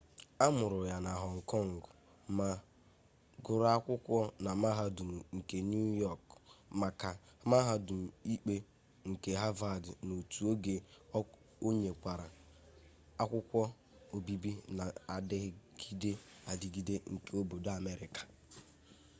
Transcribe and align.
a 0.43 0.45
mụrụ 0.57 0.79
ya 0.91 0.97
na 1.05 1.11
họng 1.23 1.39
kọng 1.51 1.71
ma 2.37 2.47
gụrụ 3.45 3.65
akwụkwọ 3.75 4.17
na 4.45 4.51
mahadum 4.63 5.09
nke 5.37 5.57
niu 5.69 5.87
yọk 6.03 6.21
makwa 6.79 7.09
mahadum 7.51 8.01
ikpe 8.33 8.55
nke 9.09 9.31
havad 9.43 9.83
n'otu 10.05 10.39
oge 10.51 10.75
o 11.17 11.67
nwekwara 11.77 12.27
akwukwo 13.21 13.61
obibi 14.15 14.51
na-adigide 14.77 16.11
adigide 16.51 16.95
nke 17.13 17.31
obodo 17.41 17.69
amerịka 17.77 18.21